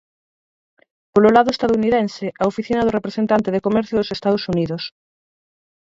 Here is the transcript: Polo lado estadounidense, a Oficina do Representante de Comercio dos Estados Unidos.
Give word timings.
Polo 1.13 1.33
lado 1.35 1.49
estadounidense, 1.55 2.25
a 2.41 2.43
Oficina 2.51 2.81
do 2.85 2.95
Representante 2.97 3.49
de 3.55 3.63
Comercio 3.67 3.95
dos 3.97 4.13
Estados 4.17 4.43
Unidos. 4.53 4.83